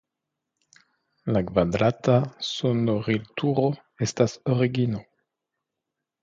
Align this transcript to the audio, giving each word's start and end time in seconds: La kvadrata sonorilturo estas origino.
La 1.35 1.43
kvadrata 1.49 2.15
sonorilturo 2.47 3.67
estas 4.07 4.35
origino. 4.55 5.05